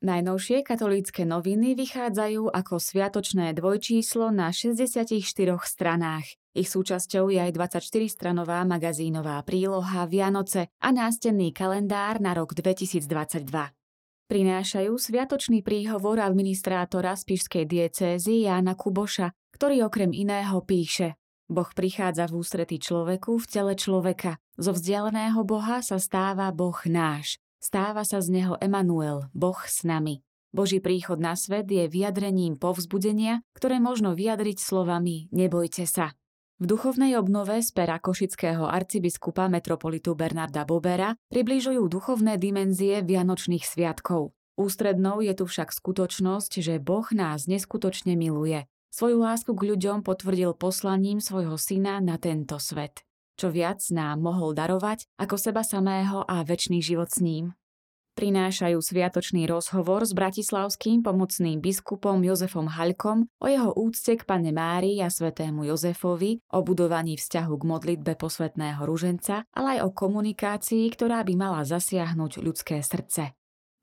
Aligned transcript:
Najnovšie 0.00 0.64
katolícke 0.64 1.28
noviny 1.28 1.76
vychádzajú 1.76 2.48
ako 2.48 2.80
sviatočné 2.80 3.52
dvojčíslo 3.52 4.32
na 4.32 4.48
64 4.48 5.12
stranách. 5.60 6.24
Ich 6.56 6.72
súčasťou 6.72 7.28
je 7.28 7.36
aj 7.36 7.52
24-stranová 7.52 8.64
magazínová 8.64 9.44
príloha 9.44 10.08
Vianoce 10.08 10.72
a 10.80 10.88
nástenný 10.88 11.52
kalendár 11.52 12.16
na 12.16 12.32
rok 12.32 12.56
2022. 12.56 13.44
Prinášajú 14.24 14.92
sviatočný 14.96 15.60
príhovor 15.60 16.24
administrátora 16.24 17.12
spišskej 17.12 17.68
diecézy 17.68 18.48
Jána 18.48 18.80
Kuboša, 18.80 19.36
ktorý 19.52 19.84
okrem 19.84 20.16
iného 20.16 20.64
píše 20.64 21.20
Boh 21.50 21.68
prichádza 21.76 22.24
v 22.30 22.40
ústretí 22.40 22.80
človeku 22.80 23.36
v 23.36 23.46
tele 23.50 23.74
človeka. 23.76 24.40
Zo 24.56 24.72
vzdialeného 24.72 25.44
Boha 25.44 25.84
sa 25.84 26.00
stáva 26.00 26.48
Boh 26.56 26.78
náš. 26.88 27.42
Stáva 27.60 28.08
sa 28.08 28.24
z 28.24 28.32
neho 28.32 28.56
Emanuel, 28.56 29.28
Boh 29.36 29.60
s 29.68 29.84
nami. 29.84 30.24
Boží 30.48 30.80
príchod 30.80 31.20
na 31.20 31.36
svet 31.36 31.68
je 31.68 31.92
vyjadrením 31.92 32.56
povzbudenia, 32.56 33.44
ktoré 33.52 33.78
možno 33.78 34.16
vyjadriť 34.16 34.56
slovami 34.56 35.28
Nebojte 35.28 35.84
sa. 35.84 36.16
V 36.56 36.64
duchovnej 36.64 37.20
obnove 37.20 37.60
z 37.60 37.68
pera 37.76 38.00
košického 38.00 38.64
arcibiskupa 38.64 39.52
metropolitu 39.52 40.16
Bernarda 40.16 40.64
Bobera 40.64 41.12
približujú 41.28 41.84
duchovné 41.84 42.40
dimenzie 42.40 43.04
Vianočných 43.04 43.64
sviatkov. 43.64 44.32
Ústrednou 44.56 45.20
je 45.20 45.36
tu 45.36 45.44
však 45.44 45.68
skutočnosť, 45.68 46.64
že 46.64 46.80
Boh 46.80 47.04
nás 47.12 47.44
neskutočne 47.44 48.16
miluje. 48.16 48.64
Svoju 48.88 49.20
lásku 49.20 49.52
k 49.52 49.76
ľuďom 49.76 50.00
potvrdil 50.00 50.56
poslaním 50.56 51.20
svojho 51.20 51.60
syna 51.60 52.00
na 52.00 52.16
tento 52.16 52.56
svet 52.56 53.04
čo 53.40 53.48
viac 53.48 53.80
nám 53.88 54.20
mohol 54.20 54.52
darovať 54.52 55.08
ako 55.16 55.40
seba 55.40 55.64
samého 55.64 56.20
a 56.28 56.44
väčší 56.44 56.84
život 56.84 57.08
s 57.08 57.24
ním. 57.24 57.56
Prinášajú 58.20 58.84
sviatočný 58.84 59.48
rozhovor 59.48 60.04
s 60.04 60.12
bratislavským 60.12 61.00
pomocným 61.00 61.64
biskupom 61.64 62.20
Jozefom 62.20 62.68
Haľkom 62.68 63.32
o 63.40 63.46
jeho 63.48 63.72
úcte 63.72 64.12
k 64.20 64.28
Pane 64.28 64.52
Márii 64.52 65.00
a 65.00 65.08
svetému 65.08 65.64
Jozefovi, 65.64 66.44
o 66.52 66.60
budovaní 66.60 67.16
vzťahu 67.16 67.54
k 67.56 67.64
modlitbe 67.64 68.12
posvetného 68.20 68.84
ruženca, 68.84 69.48
ale 69.56 69.80
aj 69.80 69.88
o 69.88 69.94
komunikácii, 69.96 70.84
ktorá 70.92 71.24
by 71.24 71.32
mala 71.32 71.64
zasiahnuť 71.64 72.44
ľudské 72.44 72.84
srdce. 72.84 73.32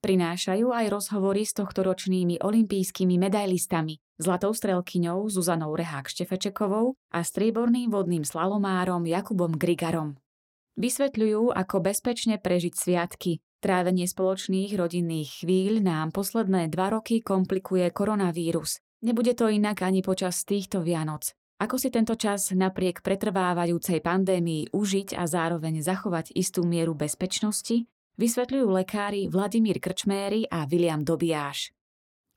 Prinášajú 0.06 0.70
aj 0.70 0.86
rozhovory 0.94 1.42
s 1.42 1.58
tohtoročnými 1.58 2.38
olympijskými 2.38 3.18
medailistami, 3.18 3.98
zlatou 4.18 4.54
strelkyňou 4.54 5.30
Zuzanou 5.30 5.74
Rehák 5.74 6.10
Štefečekovou 6.10 6.98
a 7.14 7.20
strieborným 7.22 7.94
vodným 7.94 8.26
slalomárom 8.26 9.06
Jakubom 9.06 9.54
Grigarom. 9.56 10.18
Vysvetľujú, 10.78 11.58
ako 11.58 11.76
bezpečne 11.82 12.38
prežiť 12.38 12.74
sviatky. 12.78 13.42
Trávenie 13.58 14.06
spoločných 14.06 14.78
rodinných 14.78 15.42
chvíľ 15.42 15.82
nám 15.82 16.14
posledné 16.14 16.70
dva 16.70 16.94
roky 16.94 17.26
komplikuje 17.26 17.90
koronavírus. 17.90 18.78
Nebude 19.02 19.34
to 19.34 19.50
inak 19.50 19.82
ani 19.82 20.06
počas 20.06 20.46
týchto 20.46 20.86
Vianoc. 20.86 21.34
Ako 21.58 21.82
si 21.82 21.90
tento 21.90 22.14
čas 22.14 22.54
napriek 22.54 23.02
pretrvávajúcej 23.02 24.06
pandémii 24.06 24.70
užiť 24.70 25.18
a 25.18 25.26
zároveň 25.26 25.82
zachovať 25.82 26.38
istú 26.38 26.62
mieru 26.62 26.94
bezpečnosti, 26.94 27.90
vysvetľujú 28.22 28.68
lekári 28.70 29.26
Vladimír 29.26 29.82
Krčméry 29.82 30.46
a 30.46 30.70
William 30.70 31.02
Dobiáš. 31.02 31.77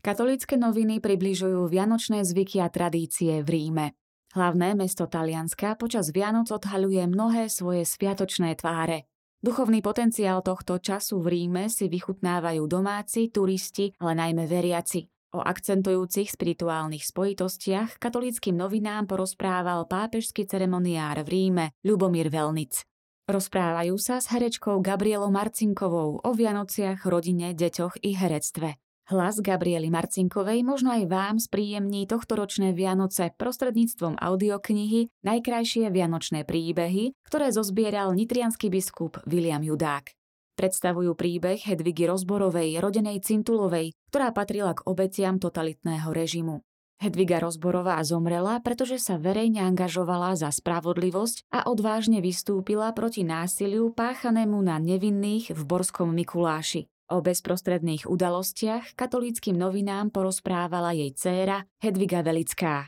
Katolícke 0.00 0.56
noviny 0.56 0.96
približujú 1.04 1.68
vianočné 1.68 2.24
zvyky 2.24 2.64
a 2.64 2.72
tradície 2.72 3.44
v 3.44 3.48
Ríme. 3.52 3.86
Hlavné 4.32 4.72
mesto 4.72 5.04
Talianska 5.04 5.76
počas 5.76 6.08
Vianoc 6.08 6.48
odhaľuje 6.48 7.04
mnohé 7.04 7.52
svoje 7.52 7.84
sviatočné 7.84 8.56
tváre. 8.56 9.04
Duchovný 9.44 9.84
potenciál 9.84 10.40
tohto 10.40 10.80
času 10.80 11.20
v 11.20 11.28
Ríme 11.36 11.68
si 11.68 11.92
vychutnávajú 11.92 12.64
domáci, 12.64 13.28
turisti, 13.28 13.92
ale 14.00 14.16
najmä 14.16 14.48
veriaci. 14.48 15.04
O 15.36 15.44
akcentujúcich 15.44 16.32
spirituálnych 16.32 17.04
spojitostiach 17.04 18.00
katolíckým 18.00 18.56
novinám 18.56 19.04
porozprával 19.04 19.84
pápežský 19.84 20.48
ceremoniár 20.48 21.20
v 21.22 21.28
Ríme 21.28 21.64
Ľubomír 21.84 22.32
Velnic. 22.32 22.88
Rozprávajú 23.28 24.00
sa 24.00 24.16
s 24.16 24.32
herečkou 24.32 24.80
Gabrielou 24.80 25.28
Marcinkovou 25.28 26.24
o 26.24 26.30
Vianociach, 26.32 27.04
rodine, 27.04 27.52
deťoch 27.52 28.00
i 28.00 28.16
herectve. 28.16 28.80
Hlas 29.10 29.42
Gabriely 29.42 29.90
Marcinkovej 29.90 30.62
možno 30.62 30.94
aj 30.94 31.10
vám 31.10 31.36
spríjemní 31.42 32.06
tohtoročné 32.06 32.70
Vianoce 32.70 33.34
prostredníctvom 33.34 34.14
audioknihy 34.14 35.10
Najkrajšie 35.26 35.90
vianočné 35.90 36.46
príbehy, 36.46 37.18
ktoré 37.26 37.50
zozbieral 37.50 38.14
nitrianský 38.14 38.70
biskup 38.70 39.18
William 39.26 39.66
Judák. 39.66 40.14
Predstavujú 40.54 41.18
príbeh 41.18 41.58
Hedvigy 41.58 42.06
Rozborovej, 42.06 42.78
rodenej 42.78 43.18
Cintulovej, 43.26 43.98
ktorá 44.14 44.30
patrila 44.30 44.78
k 44.78 44.86
obetiam 44.86 45.42
totalitného 45.42 46.06
režimu. 46.14 46.62
Hedviga 47.02 47.42
Rozborová 47.42 47.98
zomrela, 48.06 48.62
pretože 48.62 49.02
sa 49.02 49.18
verejne 49.18 49.66
angažovala 49.66 50.38
za 50.38 50.54
spravodlivosť 50.54 51.50
a 51.50 51.66
odvážne 51.66 52.22
vystúpila 52.22 52.94
proti 52.94 53.26
násiliu 53.26 53.90
páchanému 53.90 54.62
na 54.62 54.78
nevinných 54.78 55.50
v 55.50 55.60
Borskom 55.66 56.14
Mikuláši. 56.14 56.86
O 57.10 57.18
bezprostredných 57.18 58.06
udalostiach 58.06 58.94
katolíckým 58.94 59.58
novinám 59.58 60.14
porozprávala 60.14 60.94
jej 60.94 61.10
dcéra 61.10 61.66
Hedviga 61.82 62.22
Velická. 62.22 62.86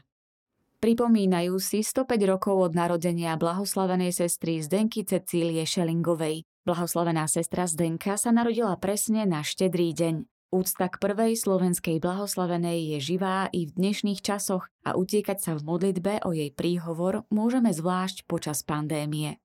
Pripomínajú 0.79 1.59
si 1.59 1.83
105 1.83 2.31
rokov 2.31 2.71
od 2.71 2.73
narodenia 2.79 3.35
blahoslavenej 3.35 4.15
sestry 4.15 4.63
Zdenky 4.63 5.03
Cecílie 5.03 5.67
Šelingovej. 5.67 6.47
Blahoslavená 6.63 7.27
sestra 7.27 7.67
Zdenka 7.67 8.15
sa 8.15 8.31
narodila 8.31 8.79
presne 8.79 9.27
na 9.27 9.43
štedrý 9.43 9.91
deň. 9.91 10.15
Úcta 10.55 10.87
k 10.87 11.03
prvej 11.03 11.35
slovenskej 11.35 11.99
blahoslavenej 11.99 12.95
je 12.95 12.99
živá 13.03 13.51
i 13.51 13.67
v 13.67 13.75
dnešných 13.75 14.23
časoch 14.23 14.71
a 14.87 14.95
utiekať 14.95 15.39
sa 15.43 15.53
v 15.59 15.67
modlitbe 15.67 16.23
o 16.23 16.31
jej 16.31 16.55
príhovor 16.55 17.27
môžeme 17.27 17.75
zvlášť 17.75 18.31
počas 18.31 18.63
pandémie. 18.63 19.43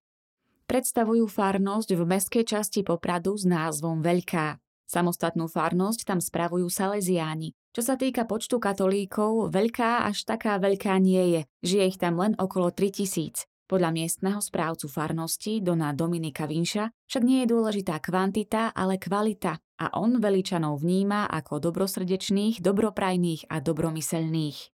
Predstavujú 0.70 1.26
farnosť 1.26 1.98
v 1.98 2.04
meskej 2.06 2.46
časti 2.46 2.86
Popradu 2.86 3.34
s 3.34 3.48
názvom 3.50 4.06
Veľká. 4.06 4.62
Samostatnú 4.88 5.52
farnosť 5.52 6.08
tam 6.08 6.24
spravujú 6.24 6.72
Salesiáni. 6.72 7.52
Čo 7.76 7.84
sa 7.84 8.00
týka 8.00 8.24
počtu 8.24 8.58
katolíkov, 8.58 9.52
veľká 9.52 10.08
až 10.08 10.24
taká 10.24 10.56
veľká 10.58 10.96
nie 11.04 11.36
je. 11.36 11.42
Žije 11.62 11.84
ich 11.92 11.98
tam 12.00 12.16
len 12.18 12.34
okolo 12.40 12.72
3000. 12.72 13.44
Podľa 13.68 13.92
miestneho 13.92 14.40
správcu 14.40 14.88
farnosti, 14.88 15.60
Dona 15.60 15.92
Dominika 15.92 16.48
Vinša, 16.48 16.88
však 17.04 17.24
nie 17.28 17.44
je 17.44 17.52
dôležitá 17.52 18.00
kvantita, 18.00 18.72
ale 18.72 18.96
kvalita 18.96 19.60
a 19.60 19.92
on 20.00 20.24
veličanov 20.24 20.80
vníma 20.80 21.28
ako 21.28 21.60
dobrosrdečných, 21.68 22.64
dobroprajných 22.64 23.52
a 23.52 23.60
dobromyselných. 23.60 24.77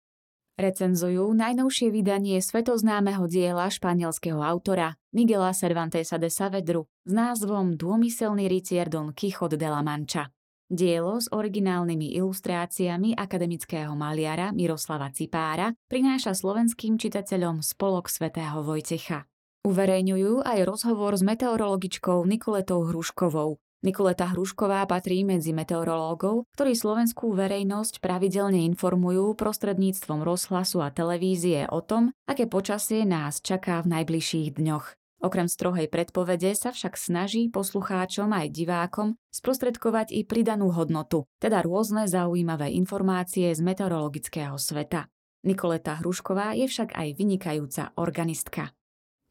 Recenzujú 0.59 1.39
najnovšie 1.39 1.95
vydanie 1.95 2.43
svetoznámeho 2.43 3.31
diela 3.31 3.71
španielského 3.71 4.43
autora 4.43 4.99
Miguela 5.15 5.55
Cervantesa 5.55 6.19
de 6.19 6.27
Saavedru 6.27 6.91
s 7.07 7.15
názvom 7.15 7.79
Dômyselný 7.79 8.51
rytier 8.51 8.91
Don 8.91 9.15
Quixote 9.15 9.55
de 9.55 9.71
la 9.71 9.87
Mancha. 9.87 10.35
Dielo 10.67 11.23
s 11.23 11.31
originálnymi 11.31 12.11
ilustráciami 12.19 13.15
akademického 13.15 13.95
maliara 13.95 14.51
Miroslava 14.51 15.15
Cipára 15.15 15.79
prináša 15.87 16.35
slovenským 16.35 16.99
čitateľom 16.99 17.63
spolok 17.63 18.11
svätého 18.11 18.59
Vojtecha. 18.67 19.31
Uverejňujú 19.63 20.43
aj 20.43 20.59
rozhovor 20.67 21.15
s 21.15 21.23
meteorologičkou 21.23 22.27
Nikoletou 22.27 22.83
Hruškovou. 22.83 23.63
Nikoleta 23.79 24.27
Hrušková 24.35 24.83
patrí 24.91 25.23
medzi 25.23 25.55
meteorológov, 25.55 26.51
ktorí 26.59 26.75
slovenskú 26.75 27.31
verejnosť 27.31 28.03
pravidelne 28.03 28.67
informujú 28.67 29.39
prostredníctvom 29.39 30.27
rozhlasu 30.27 30.83
a 30.83 30.91
televízie 30.91 31.71
o 31.71 31.79
tom, 31.79 32.11
aké 32.27 32.51
počasie 32.51 33.07
nás 33.07 33.39
čaká 33.39 33.79
v 33.87 33.95
najbližších 34.03 34.59
dňoch. 34.59 34.99
Okrem 35.19 35.47
strohej 35.51 35.87
predpovede 35.91 36.55
sa 36.59 36.75
však 36.75 36.95
snaží 36.95 37.51
poslucháčom 37.51 38.31
aj 38.31 38.55
divákom 38.55 39.19
sprostredkovať 39.35 40.15
i 40.15 40.23
pridanú 40.23 40.71
hodnotu, 40.75 41.27
teda 41.39 41.63
rôzne 41.63 42.07
zaujímavé 42.11 42.75
informácie 42.75 43.51
z 43.51 43.63
meteorologického 43.63 44.59
sveta. 44.59 45.07
Nikoleta 45.47 45.99
Hrušková 46.03 46.55
je 46.59 46.67
však 46.67 46.99
aj 46.99 47.09
vynikajúca 47.15 47.95
organistka. 47.95 48.75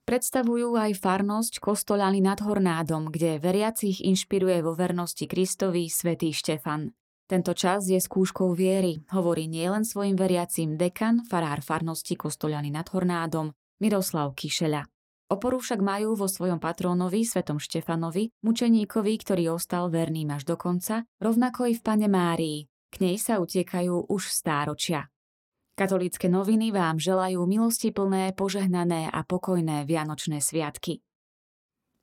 Predstavujú 0.07 0.79
aj 0.79 1.03
farnosť 1.03 1.59
Kostolany 1.59 2.23
nad 2.23 2.39
Hornádom, 2.39 3.11
kde 3.11 3.43
veriacich 3.43 3.99
inšpiruje 3.99 4.63
vo 4.63 4.71
vernosti 4.71 5.27
Kristovi 5.27 5.91
svätý 5.91 6.31
Štefan. 6.31 6.95
Tento 7.27 7.51
čas 7.51 7.91
je 7.91 7.99
skúškou 7.99 8.55
viery, 8.55 9.03
hovorí 9.11 9.51
nielen 9.51 9.83
svojim 9.83 10.15
veriacím 10.15 10.79
dekan, 10.79 11.27
farár 11.27 11.59
farnosti 11.59 12.15
Kostolany 12.15 12.71
nad 12.71 12.87
Hornádom, 12.87 13.51
Miroslav 13.83 14.31
Kišeľa. 14.31 14.87
Oporu 15.27 15.59
však 15.59 15.83
majú 15.83 16.15
vo 16.15 16.31
svojom 16.31 16.63
patrónovi, 16.63 17.27
svetom 17.27 17.59
Štefanovi, 17.59 18.31
mučeníkovi, 18.47 19.13
ktorý 19.27 19.59
ostal 19.59 19.91
verným 19.91 20.31
až 20.31 20.47
do 20.47 20.55
konca, 20.55 21.03
rovnako 21.19 21.67
i 21.67 21.75
v 21.75 21.83
Pane 21.83 22.07
Márii. 22.07 22.63
K 22.87 22.95
nej 23.03 23.19
sa 23.19 23.43
utiekajú 23.43 24.07
už 24.07 24.31
stáročia. 24.31 25.11
Katolícke 25.77 26.25
noviny 26.25 26.73
vám 26.73 26.97
želajú 26.97 27.45
milosti 27.45 27.93
plné, 27.93 28.33
požehnané 28.33 29.13
a 29.13 29.21
pokojné 29.21 29.85
Vianočné 29.85 30.41
sviatky. 30.41 31.05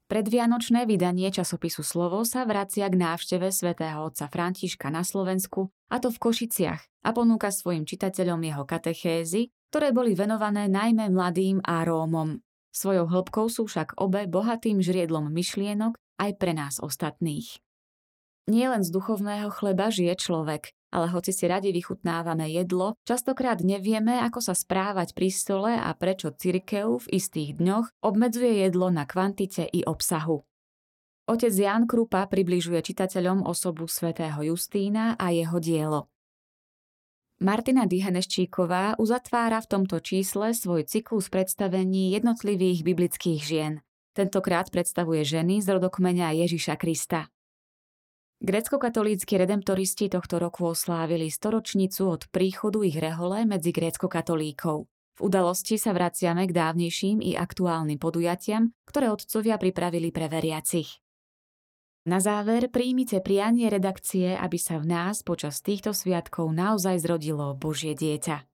Predvianočné 0.06 0.86
vydanie 0.86 1.26
časopisu 1.34 1.82
Slovo 1.82 2.22
sa 2.22 2.46
vracia 2.46 2.86
k 2.86 2.94
návšteve 2.94 3.50
svätého 3.50 3.98
otca 4.06 4.30
Františka 4.30 4.94
na 4.94 5.02
Slovensku, 5.02 5.74
a 5.90 5.98
to 5.98 6.14
v 6.14 6.22
Košiciach, 6.22 7.02
a 7.02 7.10
ponúka 7.10 7.50
svojim 7.50 7.82
čitateľom 7.82 8.46
jeho 8.46 8.62
katechézy, 8.62 9.50
ktoré 9.74 9.90
boli 9.90 10.14
venované 10.14 10.70
najmä 10.70 11.10
mladým 11.10 11.58
a 11.66 11.82
Rómom. 11.82 12.46
Svojou 12.70 13.10
hĺbkou 13.10 13.50
sú 13.50 13.66
však 13.66 13.98
obe 13.98 14.30
bohatým 14.30 14.78
žriedlom 14.78 15.34
myšlienok 15.34 15.98
aj 16.22 16.30
pre 16.38 16.54
nás 16.54 16.78
ostatných. 16.78 17.58
Nie 18.46 18.70
len 18.70 18.86
z 18.86 18.94
duchovného 18.94 19.50
chleba 19.50 19.90
žije 19.90 20.14
človek, 20.20 20.70
ale 20.94 21.10
hoci 21.10 21.34
si 21.34 21.50
radi 21.50 21.74
vychutnávame 21.74 22.46
jedlo, 22.54 22.94
častokrát 23.02 23.58
nevieme, 23.66 24.22
ako 24.22 24.38
sa 24.38 24.54
správať 24.54 25.10
pri 25.10 25.28
stole 25.34 25.74
a 25.74 25.90
prečo 25.98 26.30
cirkev 26.30 27.02
v 27.10 27.18
istých 27.18 27.58
dňoch 27.58 27.98
obmedzuje 28.06 28.62
jedlo 28.62 28.94
na 28.94 29.02
kvantite 29.02 29.66
i 29.66 29.82
obsahu. 29.82 30.46
Otec 31.26 31.50
Jan 31.50 31.90
Krupa 31.90 32.22
približuje 32.30 32.78
čitateľom 32.84 33.42
osobu 33.42 33.90
svätého 33.90 34.38
Justína 34.44 35.18
a 35.18 35.34
jeho 35.34 35.58
dielo. 35.58 36.06
Martina 37.42 37.82
Diheneščíková 37.90 38.94
uzatvára 39.02 39.58
v 39.58 39.66
tomto 39.66 39.98
čísle 39.98 40.54
svoj 40.54 40.86
cyklus 40.86 41.26
predstavení 41.26 42.14
jednotlivých 42.14 42.86
biblických 42.86 43.40
žien. 43.42 43.82
Tentokrát 44.14 44.70
predstavuje 44.70 45.26
ženy 45.26 45.58
z 45.58 45.74
rodokmeňa 45.74 46.30
Ježiša 46.46 46.78
Krista. 46.78 47.33
Grécko-katolícky 48.42 49.38
redemptoristi 49.38 50.10
tohto 50.10 50.42
roku 50.42 50.66
oslávili 50.66 51.30
storočnicu 51.30 52.10
od 52.10 52.22
príchodu 52.34 52.82
ich 52.82 52.98
rehole 52.98 53.46
medzi 53.46 53.70
grécko-katolíkov. 53.70 54.90
V 55.14 55.20
udalosti 55.22 55.78
sa 55.78 55.94
vraciame 55.94 56.50
k 56.50 56.56
dávnejším 56.56 57.22
i 57.22 57.38
aktuálnym 57.38 58.02
podujatiam, 58.02 58.74
ktoré 58.82 59.14
otcovia 59.14 59.54
pripravili 59.62 60.10
pre 60.10 60.26
veriacich. 60.26 60.98
Na 62.04 62.20
záver 62.20 62.68
príjmite 62.68 63.22
prianie 63.24 63.70
redakcie, 63.72 64.36
aby 64.36 64.58
sa 64.60 64.76
v 64.76 64.92
nás 64.92 65.24
počas 65.24 65.64
týchto 65.64 65.96
sviatkov 65.96 66.52
naozaj 66.52 67.00
zrodilo 67.00 67.56
Božie 67.56 67.96
dieťa. 67.96 68.53